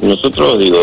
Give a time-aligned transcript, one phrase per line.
[0.00, 0.78] nosotros, digo,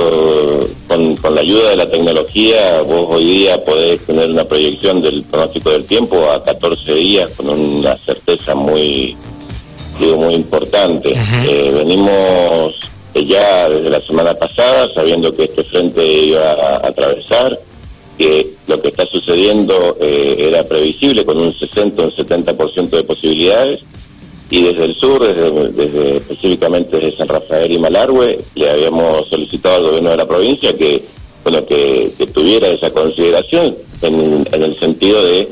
[0.88, 5.24] con, con, la ayuda de la tecnología, vos hoy día podés tener una proyección del
[5.24, 9.16] pronóstico del tiempo a 14 días con una certeza muy,
[10.00, 11.14] digo, muy importante.
[11.46, 12.76] Eh, venimos
[13.14, 17.58] ya desde la semana pasada sabiendo que este frente iba a, atravesar,
[18.18, 23.04] que lo que está sucediendo eh, era previsible con un 60 o un 70% de
[23.04, 23.82] posibilidades
[24.52, 29.84] y desde el sur, desde, específicamente desde San Rafael y Malargüe, le habíamos solicitado al
[29.84, 31.04] gobierno de la provincia que
[31.44, 35.50] bueno que, tuviera esa consideración en, el sentido de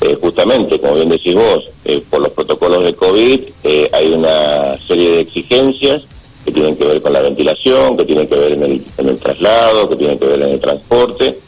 [0.00, 4.78] eh, justamente, como bien decís vos, eh, por los protocolos de COVID eh, hay una
[4.78, 6.04] serie de exigencias
[6.44, 9.18] que tienen que ver con la ventilación, que tienen que ver en el, en el
[9.18, 11.38] traslado, que tienen que ver en el transporte.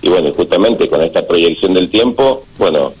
[0.00, 2.92] Y bueno, justamente con esta proyección del tiempo, bueno,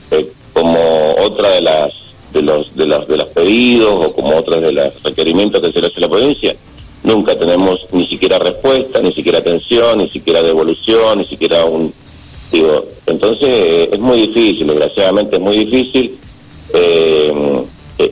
[0.52, 1.92] como otra de las
[2.34, 5.80] de los de los de los pedidos o como otros de los requerimientos que se
[5.80, 6.54] le hace a la provincia
[7.04, 11.92] nunca tenemos ni siquiera respuesta ni siquiera atención ni siquiera devolución ni siquiera un
[12.50, 16.18] digo entonces eh, es muy difícil desgraciadamente es muy difícil
[16.74, 17.32] eh,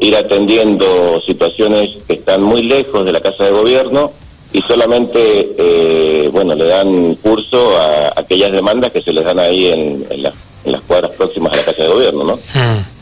[0.01, 4.13] ir atendiendo situaciones que están muy lejos de la casa de gobierno
[4.53, 9.67] y solamente eh, bueno le dan curso a aquellas demandas que se les dan ahí
[9.67, 12.93] en, en, las cuadras próximas a la casa de gobierno no mm.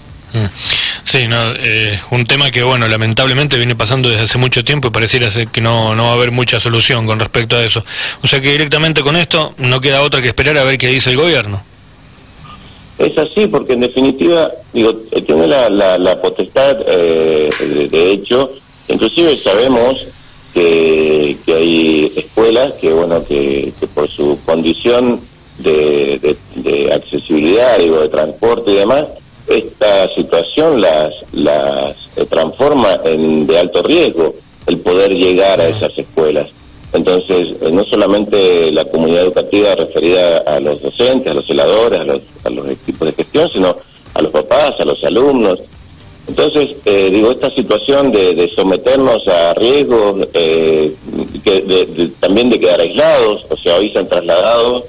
[1.21, 4.91] Sí, no, eh, un tema que, bueno, lamentablemente viene pasando desde hace mucho tiempo y
[4.91, 7.85] pareciera ser que no, no va a haber mucha solución con respecto a eso.
[8.23, 11.11] O sea que directamente con esto no queda otra que esperar a ver qué dice
[11.11, 11.63] el gobierno.
[12.99, 14.95] Es así, porque en definitiva, digo,
[15.27, 17.51] tiene la, la, potestad, eh,
[17.91, 18.53] de, hecho,
[18.89, 20.07] inclusive sabemos
[20.55, 25.21] que, que hay escuelas que, bueno, que, por su condición
[25.59, 29.05] de, de, de accesibilidad, digo, de transporte y demás,
[29.51, 34.35] esta situación las, las eh, transforma en de alto riesgo
[34.67, 36.51] el poder llegar a esas escuelas.
[36.93, 42.05] Entonces, eh, no solamente la comunidad educativa referida a los docentes, a los celadores, a
[42.05, 43.77] los, a los equipos de gestión, sino
[44.15, 45.61] a los papás, a los alumnos.
[46.29, 50.93] Entonces, eh, digo, esta situación de, someternos a riesgos, que
[52.21, 54.85] también de quedar aislados, o sea, hoy se han trasladado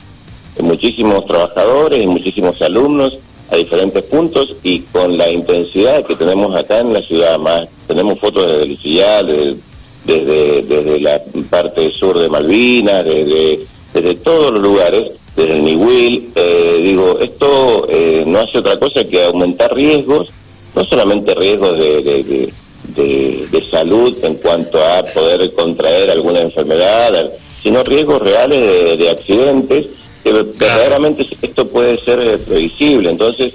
[0.59, 3.18] muchísimos trabajadores y muchísimos alumnos
[3.51, 8.17] a diferentes puntos y con la intensidad que tenemos acá en la ciudad, más tenemos
[8.17, 9.57] fotos desde Lucía, desde,
[10.06, 13.59] desde, la parte sur de Malvinas, desde,
[13.94, 19.03] desde todos los lugares, desde el Niwil, eh, digo, esto eh, no hace otra cosa
[19.03, 20.29] que aumentar riesgos,
[20.73, 27.84] no solamente riesgos de, de, de, salud en cuanto a poder contraer alguna enfermedad, sino
[27.84, 29.88] riesgos reales de accidentes
[30.24, 33.09] que verdaderamente esto puede ser eh, previsible.
[33.09, 33.54] Entonces,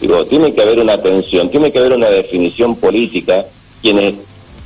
[0.00, 3.46] digo, tiene que haber una atención, tiene que haber una definición política.
[3.80, 4.14] Quienes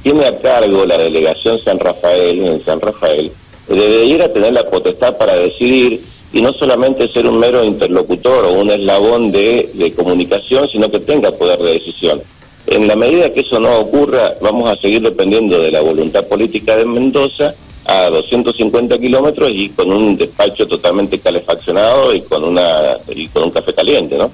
[0.03, 3.31] tiene a cargo la delegación San Rafael, en San Rafael,
[3.69, 6.01] debería tener la potestad para decidir
[6.33, 11.01] y no solamente ser un mero interlocutor o un eslabón de, de comunicación, sino que
[11.01, 12.23] tenga poder de decisión.
[12.67, 16.77] En la medida que eso no ocurra, vamos a seguir dependiendo de la voluntad política
[16.77, 17.55] de Mendoza
[17.87, 23.51] a 250 kilómetros y con un despacho totalmente calefaccionado y con una y con un
[23.51, 24.31] café caliente, ¿no?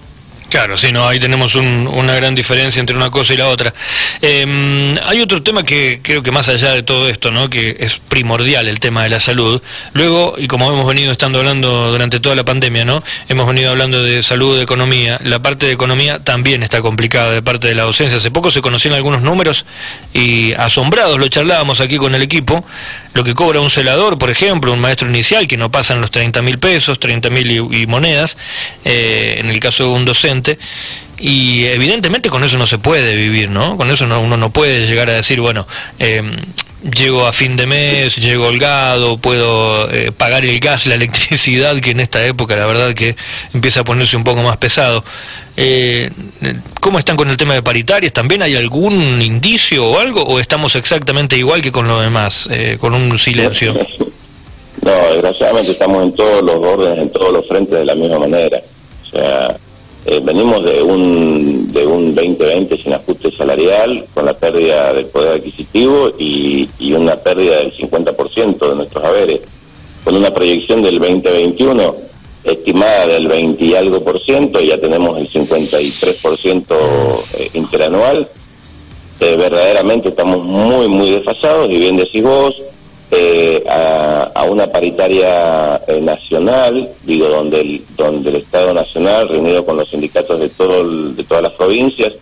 [0.49, 3.75] Claro, sí, no, ahí tenemos una gran diferencia entre una cosa y la otra.
[4.23, 7.51] Em, hay otro tema que creo que más allá de todo esto, ¿no?
[7.51, 9.61] que es primordial el tema de la salud.
[9.93, 13.03] Luego, y como hemos venido estando hablando durante toda la pandemia, ¿no?
[13.29, 15.21] hemos venido hablando de salud, de economía.
[15.23, 18.17] La parte de economía también está complicada de parte de la docencia.
[18.17, 19.67] Hace poco se conocían algunos números
[20.15, 22.65] y asombrados lo charlábamos aquí con el equipo.
[23.15, 26.43] Lo que cobra un celador, por ejemplo, un maestro inicial, que no pasan los 30
[26.43, 28.37] mil pesos, 30 mil y, monedas,
[28.85, 30.59] eh, en el caso de un docente,
[31.19, 33.77] y evidentemente con eso no se puede vivir, ¿no?
[33.77, 35.67] Con eso uno no puede llegar a decir, bueno,
[35.99, 36.23] eh,
[36.83, 41.91] llego a fin de mes, llego holgado, puedo eh, pagar el gas, la electricidad, que
[41.91, 43.17] en esta época la verdad que
[43.53, 45.05] empieza a ponerse un poco más pesado.
[45.61, 46.09] Eh,
[46.81, 48.13] ¿Cómo están con el tema de paritarias?
[48.13, 50.23] ¿También hay algún indicio o algo?
[50.23, 53.75] ¿O estamos exactamente igual que con lo demás, eh, con un silencio?
[54.83, 58.63] No, desgraciadamente estamos en todos los órdenes, en todos los frentes de la misma manera.
[59.03, 59.57] O sea,
[60.07, 65.41] eh, venimos de un, de un 2020 sin ajuste salarial, con la pérdida del poder
[65.41, 69.41] adquisitivo y, una pérdida del 50% de nuestros haberes,
[70.05, 71.97] con una proyección del 2021
[72.53, 76.65] estimada del 20 y algo por ciento, ya tenemos el 53%
[77.35, 78.29] eh, interanual.
[79.21, 82.63] Eh, verdaderamente estamos muy, muy desfasados, y bien decís vos,
[83.11, 89.77] eh, a, una paritaria eh, nacional, digo, donde el, donde el Estado Nacional, reunido con
[89.77, 92.15] los sindicatos de, todo de todas las provincias,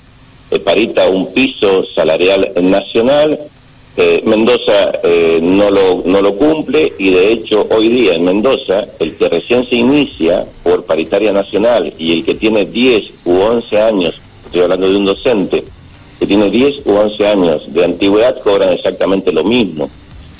[0.64, 3.38] parita un piso salarial nacional
[3.98, 8.84] Eh, Mendoza eh, no, lo, no lo cumple y de hecho hoy día en Mendoza
[8.98, 13.80] el que recién se inicia por paritaria nacional y el que tiene 10 u 11
[13.80, 15.64] años, estoy hablando de un docente,
[16.20, 19.88] que tiene 10 u 11 años de antigüedad cobran exactamente lo mismo.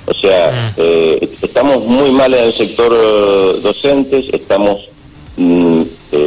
[0.04, 0.80] O sea, mm.
[0.80, 2.92] eh, estamos muy mal en el sector
[3.62, 4.86] docentes, estamos
[5.38, 5.82] mm,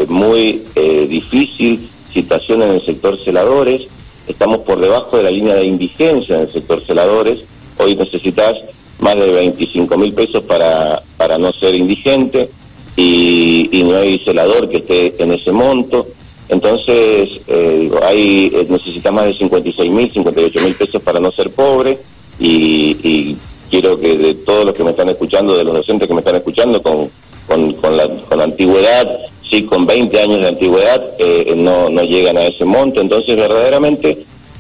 [0.08, 0.64] muy
[1.08, 1.80] difícil
[2.12, 3.88] situación en el sector celadores,
[4.30, 7.44] estamos por debajo de la línea de indigencia en el sector celadores,
[7.78, 8.58] hoy necesitas
[9.00, 12.50] más de 25 mil pesos para, para no ser indigente
[12.96, 16.06] y, no hay celador que esté en ese monto.
[16.50, 21.50] Entonces, eh, hay, eh, necesita más de 56 mil, 58 mil pesos para no ser
[21.52, 21.98] pobre
[22.40, 23.36] y,
[23.70, 26.36] quiero que de todos los que me están escuchando, de los docentes que me están
[26.36, 27.10] escuchando, con,
[27.48, 29.08] con, con, la, con antigüedad,
[29.50, 33.02] sí, con 20 años de antigüedad, eh, no, no llegan a ese monto.
[33.02, 34.18] Entonces, verdaderamente,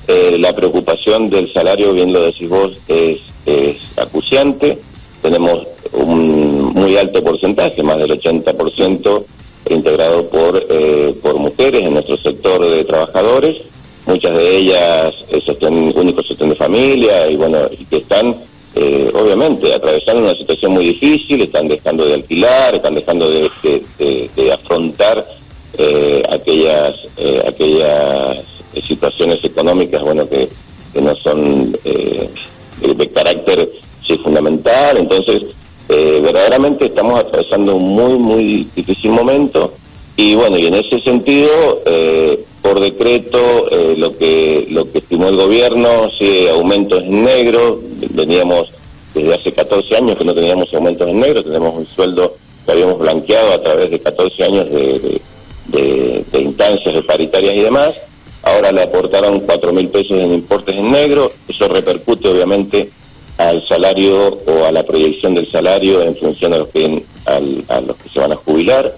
[0.08, 3.20] eh, la preocupación del salario, bien lo decís vos, es,
[3.98, 4.78] acuciante.
[5.22, 9.24] Tenemos un muy alto porcentaje, más del 80%
[9.70, 13.58] integrado por, eh, por mujeres en nuestro sector de trabajadores.
[14.06, 15.16] Muchas de ellas
[15.60, 17.60] son únicos sostén de familia y bueno,
[17.90, 18.36] que están
[18.80, 25.26] eh, obviamente atravesando una situación muy difícil, están dejando de alquilar, están dejando de, afrontar
[26.30, 26.96] aquellas,
[27.46, 28.38] aquellas
[28.82, 30.50] situaciones económicas, bueno, que,
[31.00, 31.78] no son
[32.82, 33.70] eh, de carácter
[34.06, 34.98] sí, fundamental.
[34.98, 35.44] Entonces,
[35.88, 39.74] eh, verdaderamente estamos atravesando un muy, muy difícil momento.
[40.18, 43.40] Y bueno, y en ese sentido, eh, por decreto,
[43.96, 47.80] lo que lo que estimó el gobierno, sí, aumentos en negro,
[48.12, 48.70] veníamos
[49.14, 52.36] desde hace 14 años que no teníamos aumentos en negro, tenemos un sueldo
[52.66, 55.22] que habíamos blanqueado a través de 14 años de,
[56.40, 57.96] instancias de paritarias y demás,
[58.44, 62.90] ahora le aportaron cuatro mil pesos en importes en negro, eso repercute obviamente
[63.38, 67.96] al salario o a la proyección del salario en función a los que, a los
[67.98, 68.94] que se van a jubilar.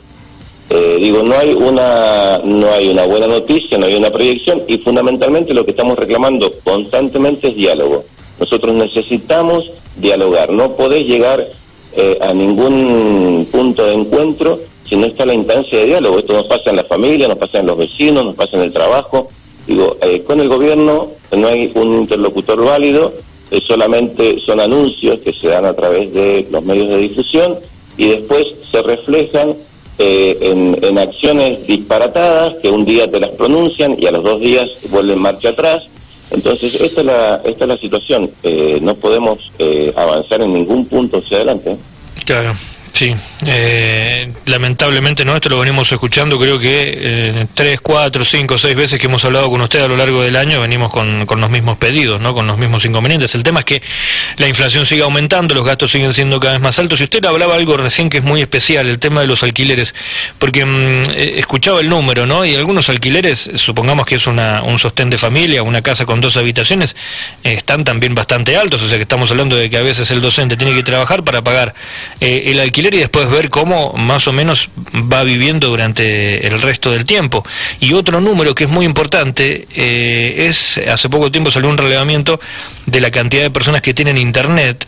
[0.70, 4.78] Eh, digo, no hay una no hay una buena noticia, no hay una proyección y
[4.78, 8.06] fundamentalmente lo que estamos reclamando constantemente es diálogo.
[8.42, 11.48] Nosotros necesitamos dialogar, no podés llegar
[11.96, 14.60] eh, a ningún punto de encuentro
[14.90, 16.20] si no está la instancia de diálogo.
[16.20, 18.74] Esto nos pasa en la familia, nos pasa en los vecinos, nos pasa en el
[18.74, 19.30] trabajo.
[19.68, 23.14] Digo, eh, con el gobierno no hay un interlocutor válido,
[23.52, 27.58] eh, solamente son anuncios que se dan a través de los medios de difusión
[27.96, 29.54] y después se reflejan
[30.00, 34.40] eh, en, en, acciones disparatadas que un día te las pronuncian y a los dos
[34.40, 35.91] días vuelven marcha atrás.
[36.32, 38.30] Entonces, esta es la, esta es la situación.
[38.82, 39.52] no podemos
[39.96, 41.78] avanzar en ningún punto hacia adelante.
[42.26, 42.56] Claro.
[42.94, 43.16] Sí,
[43.46, 49.00] eh, lamentablemente no, esto lo venimos escuchando, creo que eh, tres, cuatro, cinco, seis veces
[49.00, 51.78] que hemos hablado con usted a lo largo del año venimos con, con, los mismos
[51.78, 52.34] pedidos, ¿no?
[52.34, 53.34] con los mismos inconvenientes.
[53.34, 53.82] El tema es que
[54.38, 57.00] la inflación sigue aumentando, los gastos siguen siendo cada vez más altos.
[57.00, 59.96] Y usted hablaba algo recién que es muy especial, el tema de los alquileres,
[60.38, 62.46] porque mm, eh, escuchaba el número, ¿no?
[62.46, 66.36] Y algunos alquileres, supongamos que es una, un sostén de familia, una casa con dos
[66.36, 66.96] habitaciones,
[67.44, 70.58] están también bastante altos, o sea que estamos hablando de que a veces el docente
[70.58, 71.74] tiene que trabajar para pagar
[72.20, 77.06] el alquiler y después ver cómo más o menos va viviendo durante el resto del
[77.06, 77.46] tiempo.
[77.80, 82.40] Y otro número que es muy importante eh, es, hace poco tiempo salió un relevamiento
[82.86, 84.88] de la cantidad de personas que tienen internet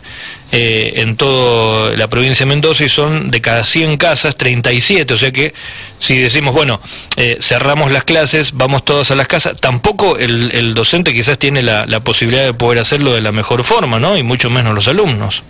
[0.52, 5.16] eh, en toda la provincia de Mendoza y son de cada 100 casas 37, o
[5.18, 5.54] sea que
[6.00, 6.80] si decimos, bueno,
[7.16, 12.00] eh, cerramos las clases, vamos todos a las casas, tampoco el, docente quizás tiene la
[12.00, 14.16] posibilidad de poder hacerlo de la mejor forma, ¿no?
[14.16, 15.42] Y mucho menos los alumnos.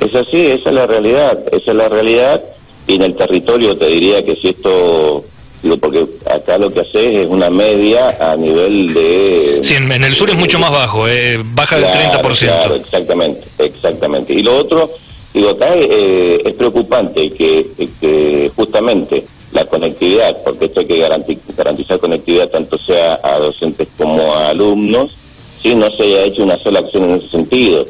[0.00, 2.42] Es así, esa es la realidad, esa es la realidad.
[2.86, 5.24] Y en el territorio te diría que si esto,
[5.62, 9.60] digo, porque acá lo que haces es una media a nivel de...
[9.62, 12.38] Sí, en, el sur es mucho más bajo, eh, baja del 30%.
[12.38, 14.32] Claro, exactamente, exactamente.
[14.32, 14.90] Y lo otro,
[15.34, 17.66] digo, acá eh, es preocupante que,
[18.00, 24.32] que justamente la conectividad, porque esto hay que garantizar conectividad tanto sea a docentes como
[24.34, 25.16] a alumnos,
[25.60, 27.86] si no se haya hecho una sola acción en ese sentido.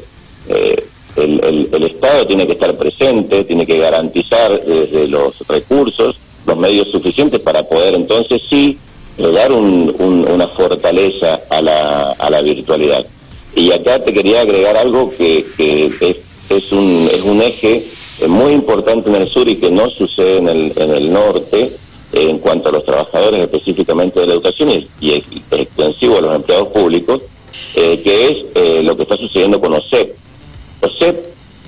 [0.49, 0.83] Eh,
[1.23, 7.39] el, Estado tiene que estar presente, tiene que garantizar desde los recursos los medios suficientes
[7.39, 8.77] para poder entonces sí
[9.17, 13.05] dar una fortaleza a la, a la virtualidad.
[13.55, 16.17] Y acá te quería agregar algo que, es,
[16.49, 17.85] es, un, es un eje
[18.27, 21.71] muy importante en el sur y que no sucede en el, en el norte
[22.13, 26.69] en cuanto a los trabajadores específicamente de la educación y, y extensivo a los empleados
[26.69, 27.21] públicos,
[27.75, 30.13] eh, que es eh, lo que está sucediendo con OSEP.
[30.81, 31.25] OSEP,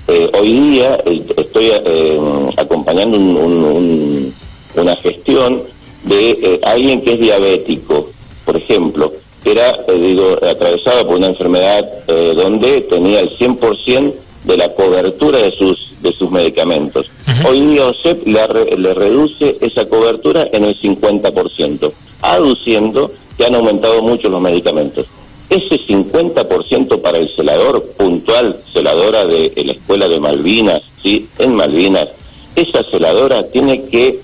[0.08, 2.18] eh, hoy día eh, estoy eh,
[2.56, 5.62] acompañando una gestión
[6.04, 8.10] de alguien que es diabético,
[8.44, 9.12] por ejemplo,
[9.44, 14.74] que era, eh, digo, atravesado por una enfermedad eh, donde tenía el 100% de la
[14.74, 17.10] cobertura de sus de sus medicamentos.
[17.48, 21.90] Hoy día OSEP le, le reduce esa cobertura en el 50%,
[22.20, 25.06] aduciendo que han aumentado mucho los medicamentos.
[25.50, 31.28] Ese 50% para el celador puntual, celadora de, la escuela de Malvinas, ¿sí?
[31.38, 32.08] en Malvinas,
[32.56, 34.20] esa celadora tiene que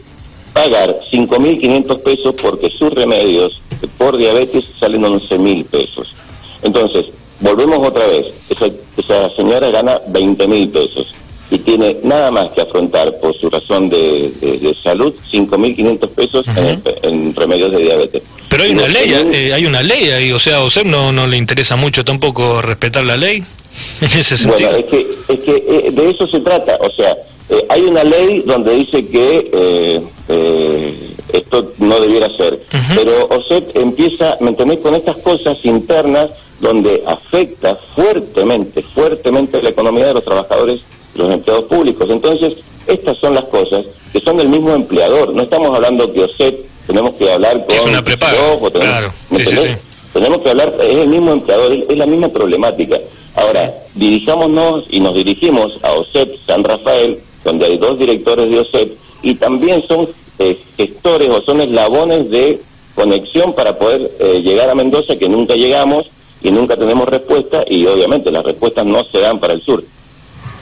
[0.53, 3.61] pagar 5.500 pesos porque sus remedios
[3.99, 6.15] por diabetes salen 11.000 pesos.
[6.63, 7.07] Entonces,
[7.41, 11.15] volvemos otra vez, esa, esa señora gana 20.000 pesos
[11.51, 16.47] y tiene nada más que afrontar por su razón de, de, de salud 5.500 pesos
[16.57, 18.23] en, en, remedios de diabetes.
[18.49, 21.27] Pero hay una ley, eh, hay una ley ahí, o sea, a usted no, no
[21.27, 23.43] le interesa mucho tampoco respetar la ley
[24.01, 24.71] en ese sentido.
[24.71, 27.17] Bueno, es que, es que eh, de eso se trata, o sea,
[27.51, 30.95] eh, hay una ley donde dice que eh, eh,
[31.33, 32.95] esto no debiera ser, uh -huh.
[32.95, 36.31] pero OSEP empieza, ¿me entendés?, con estas cosas internas
[36.61, 40.83] donde afecta fuertemente, fuertemente la economía de los trabajadores,
[41.15, 42.09] los empleados públicos.
[42.11, 42.55] Entonces,
[42.87, 45.35] estas son las cosas que son del mismo empleador.
[45.35, 47.77] No estamos hablando que OSEP tenemos que hablar con...
[47.77, 49.13] Es una prepaga, tenemos, claro.
[49.31, 49.77] ¿me Sí, sí, entendés?
[49.79, 49.87] sí.
[50.13, 52.99] Tenemos que hablar, es el mismo empleador, es la misma problemática.
[53.37, 58.93] Ahora, dirijámonos y nos dirigimos a OSEP San Rafael, donde hay dos directores de OSEP,
[59.23, 60.09] y también son
[60.41, 62.59] eh, gestores o son eslabones de
[62.97, 66.11] conexión para poder eh, llegar a Mendoza, que nunca llegamos
[66.43, 69.85] y nunca tenemos respuesta, y obviamente las respuestas no se dan para el sur.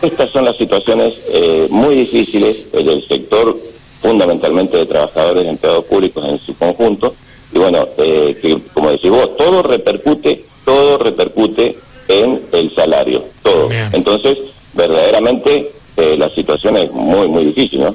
[0.02, 3.56] Estas son las situaciones eh, muy difíciles eh, del sector,
[4.00, 7.14] fundamentalmente de trabajadores y empleados públicos en su conjunto,
[7.52, 11.76] y bueno, eh, que como decís vos, todo repercute, todo repercute
[12.08, 13.68] en el salario, todo.
[13.68, 13.88] Bien.
[13.92, 14.38] Entonces,
[14.74, 17.94] verdaderamente eh, la situación es muy, muy difícil, ¿no?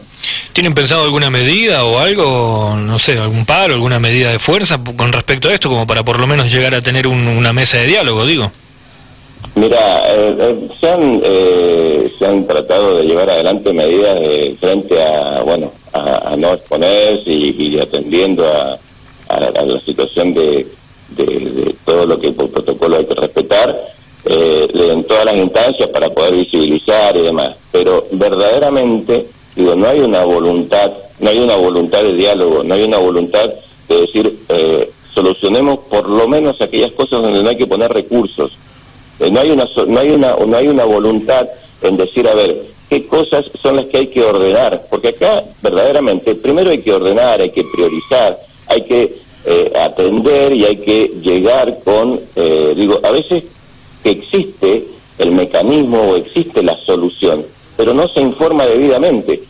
[0.52, 5.14] ¿Tienen pensado alguna medida o algo, no sé, algún paro, alguna medida de fuerza con
[5.14, 7.88] respecto a esto, como para por lo menos llegar a tener un, una mesa de
[7.88, 8.52] diálogo, digo?
[9.56, 15.02] Mira, eh, eh, se, han, eh, se han tratado de llevar adelante medidas de, frente
[15.02, 18.78] a, bueno, a, no exponerse y, atendiendo a,
[19.30, 20.66] a, a, la situación de,
[21.10, 23.94] de, de, todo lo que por protocolo hay que respetar
[24.26, 27.56] eh, en todas las instancias para poder visibilizar y demás.
[27.72, 32.84] Pero verdaderamente, digo, no hay una voluntad, no hay una voluntad de diálogo, no hay
[32.84, 33.50] una voluntad
[33.90, 38.58] de decir, eh, solucionemos por lo menos aquellas cosas donde no hay que poner recursos.
[39.20, 41.48] Eh, no hay una no hay una no hay una voluntad
[41.82, 46.36] en decir a ver qué cosas son las que hay que ordenar porque acá verdaderamente
[46.36, 49.16] primero hay que ordenar hay que priorizar hay que
[49.46, 53.44] eh, atender y hay que llegar con eh, digo a veces
[54.02, 54.86] que existe
[55.20, 59.42] el mecanismo o existe la solución pero no se informa debidamente.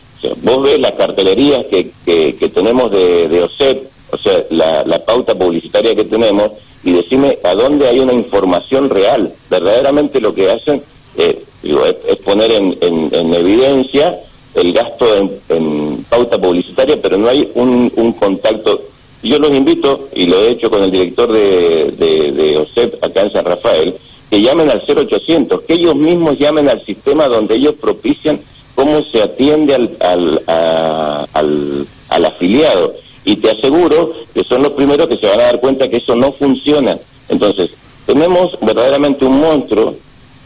[0.42, 5.04] Vos ves las cartelerías que, que, que tenemos de, de OSEP o sea la, la
[5.04, 6.52] pauta publicitaria que tenemos
[6.84, 9.32] y decime a dónde hay una información real.
[9.50, 10.82] Verdaderamente lo que hacen
[11.16, 14.18] eh, es, poner en, en, en, evidencia
[14.54, 15.06] el gasto
[15.48, 18.82] en, pauta publicitaria, pero no hay un, un, contacto.
[19.22, 23.32] Yo los invito, y lo he hecho con el director de, de, OSEP acá en
[23.32, 23.94] San Rafael,
[24.30, 28.38] que llamen al 0800, que ellos mismos llamen al sistema donde ellos propician
[28.74, 32.94] cómo se atiende al, al, al afiliado
[33.24, 36.14] y te aseguro que son los primeros que se van a dar cuenta que eso
[36.14, 36.98] no funciona.
[37.28, 37.70] Entonces,
[38.06, 39.94] tenemos verdaderamente un monstruo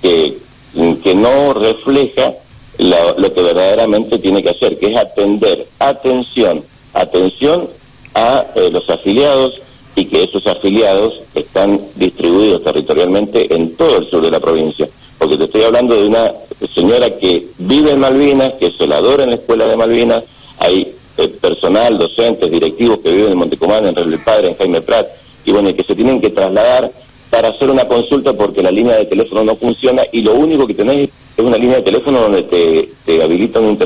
[0.01, 0.39] que,
[1.03, 2.35] que no refleja
[2.79, 6.63] la, lo que verdaderamente tiene que hacer, que es atender, atención,
[6.95, 7.69] atención
[8.15, 9.61] a eh, los afiliados
[9.97, 14.89] y que esos afiliados están distribuidos territorialmente en todo el sur de la provincia.
[15.19, 16.33] Porque te estoy hablando de una
[16.73, 20.23] señora que vive en Malvinas, que es celadora en la escuela de Malvinas,
[20.59, 25.07] hay eh, personal, docentes, directivos que viven en Montecomán, en Rebel Padre, en Jaime Prat,
[25.45, 26.91] y bueno, que se tienen que trasladar
[27.31, 30.75] para hacer una consulta porque la línea de teléfono no funciona y lo único que
[30.75, 33.79] tenés es una línea de teléfono donde te, te habilita un,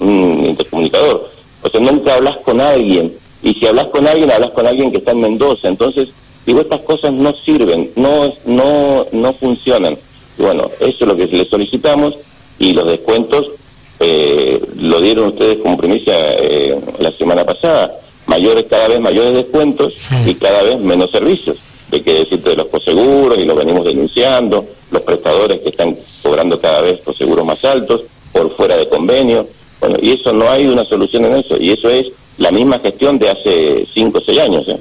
[0.00, 1.28] un, intercomunicador.
[1.62, 3.12] O sea, nunca hablas con alguien.
[3.42, 5.68] Y si hablas con alguien, hablas con alguien que está en Mendoza.
[5.68, 6.10] Entonces,
[6.44, 9.96] digo, estas cosas no sirven, no, no, no funcionan.
[10.38, 12.16] Y bueno, eso es lo que le solicitamos
[12.58, 13.52] y los descuentos
[14.00, 17.92] eh, lo dieron ustedes como primicia eh, la semana pasada,
[18.26, 19.94] mayores cada vez mayores descuentos
[20.26, 21.56] y cada vez menos servicios.
[21.90, 26.60] Hay que decirte de los coseguros y lo venimos denunciando, los prestadores que están cobrando
[26.60, 28.02] cada vez coseguros más altos,
[28.32, 29.46] por fuera de convenio.
[29.80, 33.18] Bueno, y eso no hay una solución en eso, y eso es la misma gestión
[33.18, 34.68] de hace cinco o seis años.
[34.68, 34.76] ¿eh?